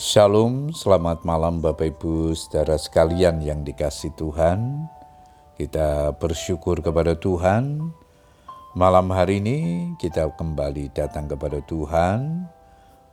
[0.00, 4.88] Shalom, selamat malam Bapak Ibu saudara sekalian yang dikasih Tuhan.
[5.60, 7.92] Kita bersyukur kepada Tuhan.
[8.72, 12.48] Malam hari ini kita kembali datang kepada Tuhan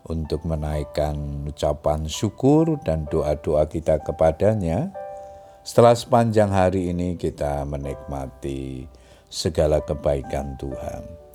[0.07, 4.87] untuk menaikkan ucapan syukur dan doa-doa kita kepadanya.
[5.67, 8.87] Setelah sepanjang hari ini kita menikmati
[9.27, 11.26] segala kebaikan Tuhan.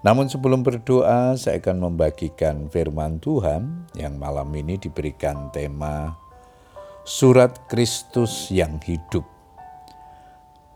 [0.00, 6.16] Namun sebelum berdoa, saya akan membagikan firman Tuhan yang malam ini diberikan tema
[7.04, 9.28] Surat Kristus yang hidup.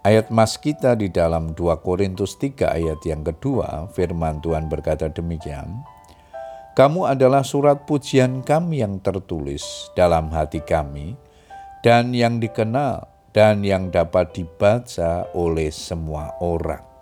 [0.04, 5.80] Ayat mas kita di dalam 2 Korintus 3 ayat yang kedua, firman Tuhan berkata demikian,
[6.77, 9.64] Kamu adalah surat pujian kami yang tertulis
[9.96, 11.16] dalam hati kami
[11.80, 16.93] dan yang dikenal dan yang dapat dibaca oleh semua orang.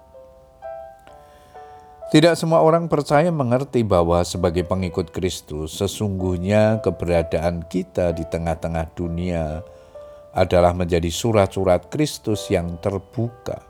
[2.13, 9.65] Tidak semua orang percaya mengerti bahwa sebagai pengikut Kristus, sesungguhnya keberadaan kita di tengah-tengah dunia
[10.37, 13.65] adalah menjadi surat-surat Kristus yang terbuka,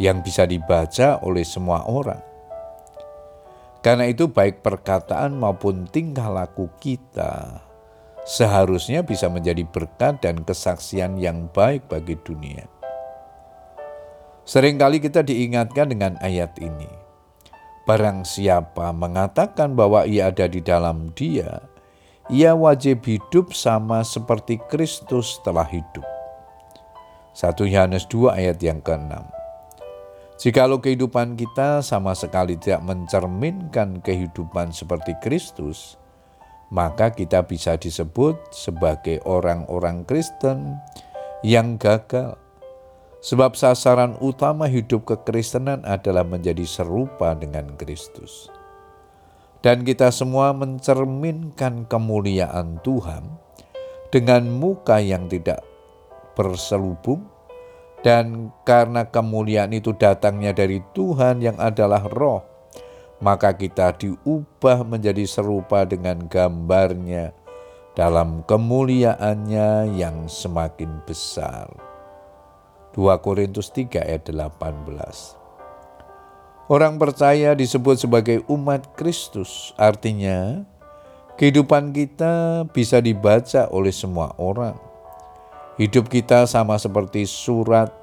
[0.00, 2.24] yang bisa dibaca oleh semua orang.
[3.84, 7.60] Karena itu, baik perkataan maupun tingkah laku kita
[8.24, 12.64] seharusnya bisa menjadi berkat dan kesaksian yang baik bagi dunia.
[14.48, 16.99] Seringkali kita diingatkan dengan ayat ini
[17.88, 21.64] Barang siapa mengatakan bahwa ia ada di dalam dia,
[22.28, 26.04] ia wajib hidup sama seperti Kristus telah hidup.
[27.34, 29.40] 1 Yohanes 2 ayat yang ke-6
[30.40, 36.00] Jikalau kehidupan kita sama sekali tidak mencerminkan kehidupan seperti Kristus,
[36.72, 40.80] maka kita bisa disebut sebagai orang-orang Kristen
[41.44, 42.39] yang gagal
[43.20, 48.48] Sebab sasaran utama hidup kekristenan adalah menjadi serupa dengan Kristus.
[49.60, 53.28] Dan kita semua mencerminkan kemuliaan Tuhan
[54.08, 55.60] dengan muka yang tidak
[56.32, 57.28] berselubung
[58.00, 62.40] dan karena kemuliaan itu datangnya dari Tuhan yang adalah roh,
[63.20, 67.36] maka kita diubah menjadi serupa dengan gambarnya
[67.92, 71.89] dalam kemuliaannya yang semakin besar.
[72.90, 75.38] 2 Korintus 3 ayat 18.
[76.66, 80.66] Orang percaya disebut sebagai umat Kristus, artinya
[81.38, 84.74] kehidupan kita bisa dibaca oleh semua orang.
[85.78, 87.94] Hidup kita sama seperti surat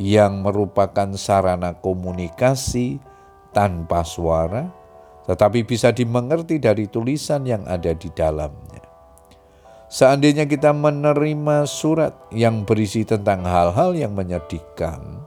[0.00, 2.96] yang merupakan sarana komunikasi
[3.52, 4.72] tanpa suara,
[5.28, 8.71] tetapi bisa dimengerti dari tulisan yang ada di dalamnya.
[9.92, 15.20] Seandainya kita menerima surat yang berisi tentang hal-hal yang menyedihkan,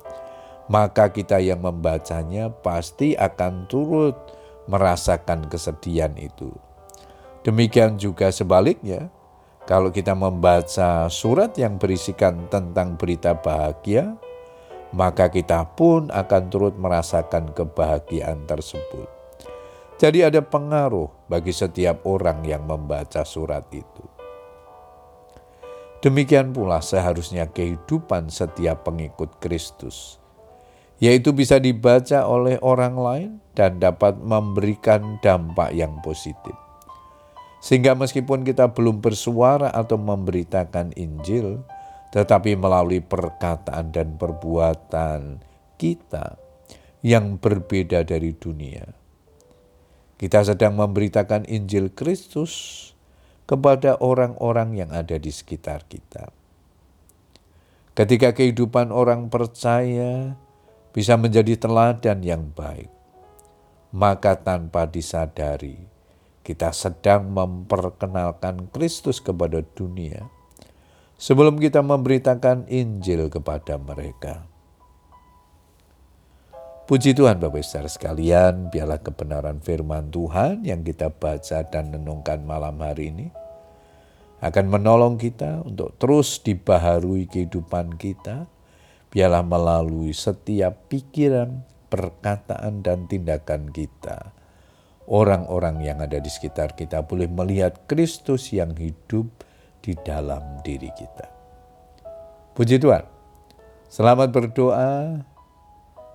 [0.65, 4.17] maka kita yang membacanya pasti akan turut
[4.65, 6.49] merasakan kesedihan itu.
[7.45, 9.13] Demikian juga sebaliknya,
[9.69, 14.17] kalau kita membaca surat yang berisikan tentang berita bahagia,
[14.89, 19.05] maka kita pun akan turut merasakan kebahagiaan tersebut.
[20.01, 24.04] Jadi, ada pengaruh bagi setiap orang yang membaca surat itu.
[26.05, 30.21] Demikian pula seharusnya kehidupan setiap pengikut Kristus,
[31.01, 36.53] yaitu bisa dibaca oleh orang lain dan dapat memberikan dampak yang positif.
[37.57, 41.65] Sehingga meskipun kita belum bersuara atau memberitakan Injil,
[42.13, 45.41] tetapi melalui perkataan dan perbuatan
[45.81, 46.37] kita
[47.01, 48.85] yang berbeda dari dunia.
[50.21, 52.93] Kita sedang memberitakan Injil Kristus
[53.45, 56.33] kepada orang-orang yang ada di sekitar kita.
[57.95, 60.35] Ketika kehidupan orang percaya
[60.91, 62.91] bisa menjadi teladan yang baik,
[63.95, 65.79] maka tanpa disadari
[66.45, 70.29] kita sedang memperkenalkan Kristus kepada dunia
[71.15, 74.54] sebelum kita memberitakan Injil kepada mereka.
[76.85, 82.77] Puji Tuhan Bapak Saudara sekalian, biarlah kebenaran firman Tuhan yang kita baca dan renungkan malam
[82.77, 83.33] hari ini
[84.37, 88.45] akan menolong kita untuk terus dibaharui kehidupan kita,
[89.09, 94.29] biarlah melalui setiap pikiran, perkataan, dan tindakan kita.
[95.09, 99.25] Orang-orang yang ada di sekitar kita boleh melihat Kristus yang hidup
[99.81, 101.33] di dalam diri kita.
[102.53, 103.09] Puji Tuhan.
[103.89, 105.33] Selamat berdoa.